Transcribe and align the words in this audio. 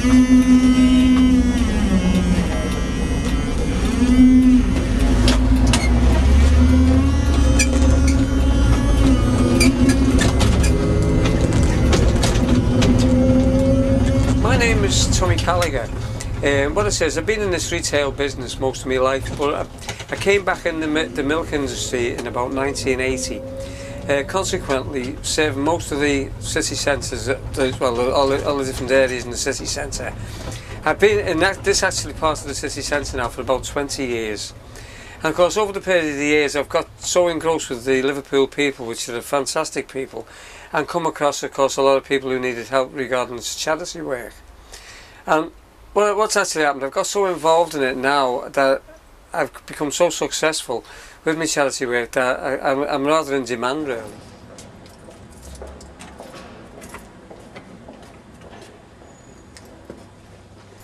My 0.00 0.06
name 14.56 14.84
is 14.84 15.18
Tommy 15.18 15.36
Callagher. 15.36 15.86
Um, 16.42 16.74
what 16.74 16.86
it 16.86 16.92
says, 16.92 17.18
I've 17.18 17.26
been 17.26 17.42
in 17.42 17.50
this 17.50 17.70
retail 17.70 18.10
business 18.10 18.58
most 18.58 18.80
of 18.80 18.86
my 18.86 18.96
life, 18.96 19.36
but 19.36 19.54
I, 19.54 19.66
I 20.10 20.16
came 20.16 20.46
back 20.46 20.64
in 20.64 20.80
the, 20.80 21.10
the 21.12 21.22
milk 21.22 21.52
industry 21.52 22.14
in 22.14 22.26
about 22.26 22.54
1980. 22.54 23.42
Uh, 24.10 24.24
consequently, 24.24 25.12
most 25.54 25.92
of 25.92 26.00
the 26.00 26.28
city 26.40 26.74
centres, 26.74 27.28
well, 27.78 28.10
all 28.10 28.26
the, 28.26 28.44
all 28.44 28.56
the 28.56 28.64
different 28.64 28.90
areas 28.90 29.24
in 29.24 29.30
the 29.30 29.36
city 29.36 29.64
centre. 29.64 30.12
I've 30.84 30.98
been 30.98 31.28
in 31.28 31.38
that, 31.38 31.62
this 31.62 31.84
actually 31.84 32.14
part 32.14 32.40
of 32.40 32.48
the 32.48 32.54
city 32.56 32.80
centre 32.80 33.18
now 33.18 33.28
for 33.28 33.42
about 33.42 33.62
20 33.62 34.04
years. 34.04 34.52
And 35.18 35.26
of 35.26 35.36
course, 35.36 35.56
over 35.56 35.70
the 35.70 35.80
period 35.80 36.10
of 36.10 36.16
the 36.16 36.24
years, 36.24 36.56
I've 36.56 36.68
got 36.68 36.88
so 37.00 37.28
engrossed 37.28 37.70
with 37.70 37.84
the 37.84 38.02
Liverpool 38.02 38.48
people, 38.48 38.84
which 38.84 39.08
are 39.08 39.22
fantastic 39.22 39.86
people, 39.86 40.26
and 40.72 40.88
come 40.88 41.06
across, 41.06 41.44
of 41.44 41.52
course, 41.52 41.76
a 41.76 41.82
lot 41.82 41.96
of 41.96 42.04
people 42.04 42.30
who 42.30 42.40
needed 42.40 42.66
help 42.66 42.92
regarding 42.92 43.38
charity 43.38 44.00
work. 44.00 44.32
And 45.24 45.52
well, 45.94 46.16
what's 46.16 46.36
actually 46.36 46.64
happened, 46.64 46.82
I've 46.82 46.90
got 46.90 47.06
so 47.06 47.26
involved 47.26 47.76
in 47.76 47.84
it 47.84 47.96
now 47.96 48.48
that 48.48 48.82
I've 49.32 49.64
become 49.66 49.92
so 49.92 50.10
successful 50.10 50.84
with 51.24 51.38
my 51.38 51.46
charity 51.46 51.86
work 51.86 52.12
that 52.12 52.38
uh, 52.38 52.42
I, 52.42 52.70
I'm, 52.70 52.82
I'm 52.82 53.06
rather 53.06 53.36
in 53.36 53.44
demand, 53.44 53.88
really. 53.88 54.10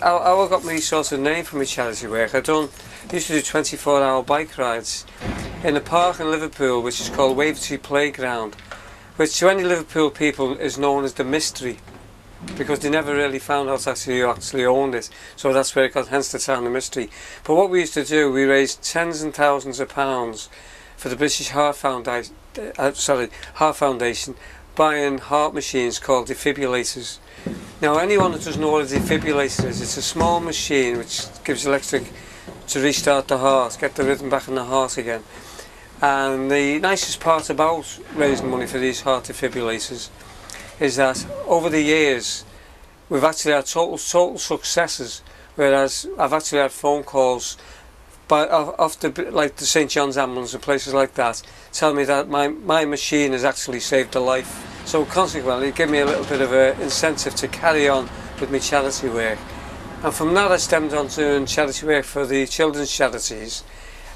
How 0.00 0.18
I 0.18 0.48
got 0.48 0.64
my 0.64 0.76
sort 0.76 1.12
of 1.12 1.20
name 1.20 1.44
for 1.44 1.56
my 1.56 1.64
charity 1.64 2.06
work, 2.06 2.34
I 2.34 2.40
done 2.40 2.68
used 3.12 3.28
to 3.28 3.34
do 3.34 3.42
24 3.42 4.02
hour 4.02 4.22
bike 4.22 4.58
rides 4.58 5.06
in 5.62 5.76
a 5.76 5.80
park 5.80 6.20
in 6.20 6.30
Liverpool 6.30 6.82
which 6.82 7.00
is 7.00 7.08
called 7.08 7.36
Wavertree 7.36 7.80
Playground, 7.82 8.54
which 9.16 9.38
to 9.38 9.48
any 9.48 9.62
Liverpool 9.62 10.10
people 10.10 10.58
is 10.58 10.76
known 10.76 11.04
as 11.04 11.14
the 11.14 11.24
mystery 11.24 11.78
because 12.56 12.80
they 12.80 12.90
never 12.90 13.14
really 13.14 13.38
found 13.38 13.68
out 13.68 13.86
actually 13.86 14.20
who 14.20 14.28
actually 14.28 14.64
owned 14.64 14.94
it. 14.94 15.10
So 15.36 15.52
that's 15.52 15.74
where 15.74 15.86
it 15.86 15.94
got 15.94 16.08
hence 16.08 16.30
the 16.30 16.38
town 16.38 16.64
the 16.64 16.70
mystery. 16.70 17.10
But 17.44 17.54
what 17.54 17.70
we 17.70 17.80
used 17.80 17.94
to 17.94 18.04
do, 18.04 18.30
we 18.32 18.44
raised 18.44 18.82
tens 18.82 19.22
and 19.22 19.34
thousands 19.34 19.80
of 19.80 19.88
pounds 19.88 20.48
for 20.96 21.08
the 21.08 21.16
British 21.16 21.48
Heart 21.48 21.76
Foundation, 21.76 22.34
uh, 22.78 22.92
sorry, 22.92 23.28
Heart 23.54 23.76
Foundation, 23.76 24.34
buying 24.74 25.18
heart 25.18 25.54
machines 25.54 25.98
called 25.98 26.28
defibrillators. 26.28 27.18
Now 27.80 27.98
anyone 27.98 28.32
that 28.32 28.44
doesn't 28.44 28.60
know 28.60 28.70
what 28.70 28.90
a 28.90 28.94
defibrillator 28.94 29.66
is, 29.66 29.80
it's 29.80 29.96
a 29.96 30.02
small 30.02 30.40
machine 30.40 30.98
which 30.98 31.26
gives 31.44 31.66
electric 31.66 32.10
to 32.68 32.80
restart 32.80 33.28
the 33.28 33.38
heart, 33.38 33.76
get 33.80 33.94
the 33.94 34.04
rhythm 34.04 34.30
back 34.30 34.48
in 34.48 34.54
the 34.54 34.64
heart 34.64 34.96
again. 34.96 35.22
And 36.00 36.50
the 36.50 36.78
nicest 36.78 37.20
part 37.20 37.50
about 37.50 37.98
raising 38.14 38.50
money 38.50 38.66
for 38.66 38.78
these 38.78 39.02
heart 39.02 39.24
defibrillators 39.24 40.08
is 40.80 40.96
that 40.96 41.26
over 41.46 41.68
the 41.68 41.80
years, 41.80 42.44
we've 43.08 43.24
actually 43.24 43.52
had 43.52 43.66
total, 43.66 43.98
total 43.98 44.38
successes, 44.38 45.22
whereas 45.56 46.06
I've 46.18 46.32
actually 46.32 46.60
had 46.60 46.72
phone 46.72 47.02
calls 47.02 47.56
by, 48.28 48.48
off 48.48 48.98
the, 49.00 49.30
like 49.30 49.56
the 49.56 49.66
St 49.66 49.90
John's 49.90 50.16
Ambulance 50.16 50.54
and 50.54 50.62
places 50.62 50.94
like 50.94 51.14
that, 51.14 51.42
tell 51.72 51.92
me 51.92 52.04
that 52.04 52.28
my, 52.28 52.48
my 52.48 52.84
machine 52.84 53.32
has 53.32 53.44
actually 53.44 53.80
saved 53.80 54.14
a 54.14 54.20
life. 54.20 54.82
So 54.86 55.04
consequently, 55.04 55.68
it 55.68 55.74
gave 55.74 55.90
me 55.90 55.98
a 55.98 56.06
little 56.06 56.24
bit 56.24 56.40
of 56.40 56.52
an 56.52 56.80
incentive 56.80 57.34
to 57.36 57.48
carry 57.48 57.88
on 57.88 58.08
with 58.40 58.50
my 58.50 58.58
charity 58.58 59.08
work. 59.08 59.38
And 60.02 60.12
from 60.12 60.34
that 60.34 60.52
I 60.52 60.56
stemmed 60.58 60.92
on 60.92 61.08
to 61.08 61.46
charity 61.46 61.86
work 61.86 62.04
for 62.04 62.26
the 62.26 62.46
children's 62.46 62.94
charities 62.94 63.64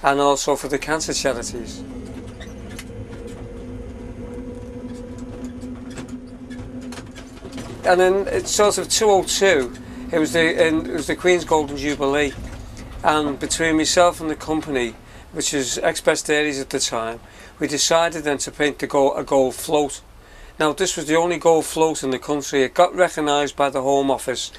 and 0.02 0.20
also 0.20 0.56
for 0.56 0.68
the 0.68 0.78
cancer 0.78 1.14
charities. 1.14 1.82
And 7.88 7.99
then 7.99 8.28
it's 8.28 8.50
sort 8.50 8.76
of 8.76 8.91
202 8.91 9.72
it 10.12 10.19
was 10.19 10.34
the 10.34 10.66
and 10.66 10.87
it 10.87 10.93
was 10.93 11.06
the 11.06 11.16
Queen's 11.16 11.47
Golden 11.47 11.78
Jubilee. 11.78 12.34
And 13.03 13.38
between 13.38 13.78
myself 13.78 14.21
and 14.21 14.28
the 14.28 14.37
company 14.37 14.94
which 15.32 15.54
was 15.54 15.78
Express 15.78 16.21
Dairies 16.21 16.60
at 16.60 16.69
the 16.69 16.81
time 16.81 17.19
we 17.59 17.66
decided 17.66 18.25
then 18.25 18.37
to 18.38 18.50
paint 18.50 18.78
the 18.78 18.87
gold, 18.87 19.15
a 19.16 19.25
gold 19.25 19.54
float. 19.54 20.03
Now 20.60 20.75
this 20.75 20.98
was 20.98 21.06
the 21.06 21.16
only 21.16 21.38
gold 21.38 21.65
float 21.65 22.03
in 22.03 22.10
the 22.10 22.19
country. 22.19 22.62
It 22.62 22.75
got 22.75 22.94
recognised 22.94 23.56
by 23.56 23.71
the 23.71 23.81
Home 23.81 24.10
Office. 24.10 24.53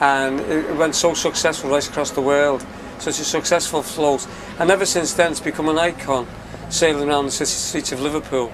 And 0.00 0.40
it 0.40 0.74
went 0.74 0.94
so 0.94 1.12
successful 1.12 1.68
right 1.68 1.86
across 1.86 2.12
the 2.12 2.22
world. 2.22 2.64
Such 2.98 3.20
a 3.20 3.24
successful 3.24 3.82
float. 3.82 4.26
And 4.58 4.70
ever 4.70 4.86
since 4.86 5.12
then 5.12 5.32
it's 5.32 5.40
become 5.40 5.68
an 5.68 5.78
icon 5.78 6.26
sailing 6.70 7.10
around 7.10 7.26
the 7.26 7.30
city 7.30 7.50
streets 7.50 7.92
of 7.92 8.00
Liverpool 8.00 8.50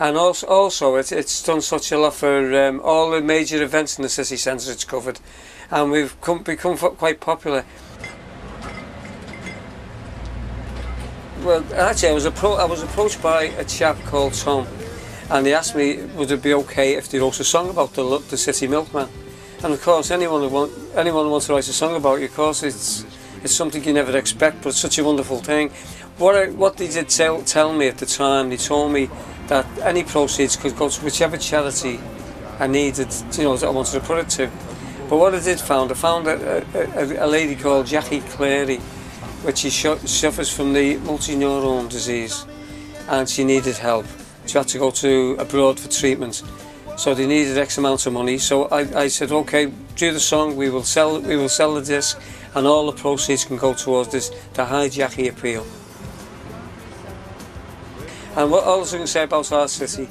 and 0.00 0.16
also, 0.16 0.46
also 0.46 0.96
it, 0.96 1.10
it's 1.12 1.42
done 1.42 1.60
such 1.60 1.90
a 1.92 1.98
lot 1.98 2.14
for 2.14 2.66
um, 2.66 2.80
all 2.84 3.10
the 3.10 3.20
major 3.20 3.62
events 3.62 3.98
in 3.98 4.02
the 4.02 4.08
city 4.08 4.36
centre 4.36 4.70
it's 4.70 4.84
covered 4.84 5.18
and 5.70 5.90
we've 5.90 6.18
come, 6.20 6.42
become 6.42 6.76
quite 6.76 7.20
popular. 7.20 7.64
Well, 11.42 11.64
actually 11.74 12.08
I 12.08 12.12
was, 12.12 12.26
I 12.26 12.64
was 12.64 12.82
approached 12.82 13.22
by 13.22 13.44
a 13.44 13.64
chap 13.64 13.96
called 14.04 14.34
Tom 14.34 14.66
and 15.30 15.46
he 15.46 15.52
asked 15.52 15.74
me 15.74 16.04
would 16.16 16.30
it 16.30 16.42
be 16.42 16.54
okay 16.54 16.94
if 16.94 17.08
they 17.08 17.18
wrote 17.18 17.38
a 17.40 17.44
song 17.44 17.70
about 17.70 17.94
the, 17.94 18.18
the 18.30 18.36
city 18.36 18.66
milkman 18.66 19.08
and 19.62 19.72
of 19.72 19.82
course 19.82 20.10
anyone 20.10 20.42
who, 20.42 20.48
want, 20.48 20.72
anyone 20.94 21.24
who 21.24 21.30
wants 21.30 21.46
to 21.46 21.52
write 21.52 21.68
a 21.68 21.72
song 21.72 21.96
about 21.96 22.20
you 22.20 22.26
of 22.26 22.34
course 22.34 22.62
it's, 22.62 23.04
it's 23.42 23.54
something 23.54 23.82
you 23.84 23.92
never 23.92 24.16
expect 24.16 24.62
but 24.62 24.70
it's 24.70 24.78
such 24.78 24.98
a 24.98 25.04
wonderful 25.04 25.38
thing. 25.38 25.70
What, 26.18 26.34
I, 26.34 26.50
what 26.50 26.76
they 26.76 26.88
did 26.88 27.08
tell, 27.08 27.42
tell 27.42 27.72
me 27.72 27.86
at 27.86 27.98
the 27.98 28.06
time, 28.06 28.50
they 28.50 28.56
told 28.56 28.92
me 28.92 29.08
that 29.48 29.66
any 29.80 30.04
proceeds 30.04 30.56
could 30.56 30.76
go 30.76 30.88
to 30.88 31.04
whichever 31.04 31.36
charity 31.36 31.98
I 32.58 32.66
needed, 32.66 33.08
you 33.32 33.44
know, 33.44 33.56
that 33.56 33.66
I 33.66 33.70
wanted 33.70 33.92
to 33.92 34.00
put 34.00 34.18
it 34.18 34.28
to. 34.30 34.50
But 35.08 35.16
what 35.16 35.34
I 35.34 35.40
did 35.40 35.60
found, 35.60 35.90
I 35.90 35.94
found 35.94 36.26
a, 36.26 36.64
a, 36.74 37.24
a 37.24 37.26
lady 37.26 37.56
called 37.56 37.86
Jackie 37.86 38.20
Clary, 38.20 38.76
which 39.42 39.58
she 39.58 39.70
suffers 39.70 40.50
from 40.50 40.72
the 40.72 40.96
motor 40.98 41.34
neurone 41.36 41.88
disease, 41.88 42.44
and 43.08 43.28
she 43.28 43.44
needed 43.44 43.76
help. 43.76 44.06
She 44.46 44.58
had 44.58 44.68
to 44.68 44.78
go 44.78 44.90
to 44.90 45.36
abroad 45.38 45.78
for 45.78 45.88
treatment, 45.88 46.42
so 46.96 47.14
they 47.14 47.26
needed 47.26 47.56
X 47.56 47.78
amount 47.78 48.06
of 48.06 48.12
money. 48.12 48.38
So 48.38 48.64
I, 48.66 49.02
I 49.04 49.08
said, 49.08 49.30
okay, 49.30 49.72
do 49.94 50.12
the 50.12 50.20
song. 50.20 50.56
We 50.56 50.68
will 50.68 50.82
sell, 50.82 51.20
we 51.20 51.36
will 51.36 51.48
sell 51.48 51.74
the 51.74 51.82
disc, 51.82 52.20
and 52.54 52.66
all 52.66 52.90
the 52.90 53.00
proceeds 53.00 53.44
can 53.44 53.56
go 53.56 53.72
towards 53.72 54.10
this 54.10 54.30
the 54.54 54.64
High 54.64 54.88
Jackie 54.88 55.28
appeal. 55.28 55.64
And 58.38 58.52
what 58.52 58.62
I 58.62 58.96
can 58.96 59.08
say 59.08 59.24
about 59.24 59.50
our 59.50 59.66
city, 59.66 60.08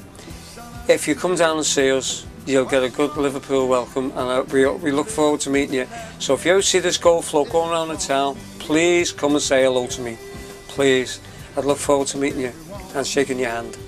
if 0.86 1.08
you 1.08 1.14
come 1.14 1.34
down 1.34 1.56
and 1.56 1.64
see 1.64 1.90
us, 1.90 2.26
you'll 2.44 2.66
get 2.66 2.82
a 2.82 2.90
good 2.90 3.16
Liverpool 3.16 3.66
welcome 3.66 4.10
and 4.10 4.18
uh, 4.18 4.44
we, 4.52 4.66
we 4.66 4.92
look 4.92 5.08
forward 5.08 5.40
to 5.40 5.50
meeting 5.50 5.76
you. 5.76 5.86
So 6.18 6.34
if 6.34 6.44
you 6.44 6.60
see 6.60 6.78
this 6.80 6.98
gold 6.98 7.24
float 7.24 7.48
going 7.48 7.70
around 7.70 7.88
the 7.88 7.96
town, 7.96 8.36
please 8.58 9.12
come 9.12 9.32
and 9.32 9.40
say 9.40 9.62
hello 9.62 9.86
to 9.86 10.02
me. 10.02 10.18
Please. 10.68 11.20
I'd 11.56 11.64
look 11.64 11.78
forward 11.78 12.08
to 12.08 12.18
meeting 12.18 12.42
you 12.42 12.52
and 12.94 13.06
shaking 13.06 13.38
your 13.38 13.48
hand. 13.48 13.78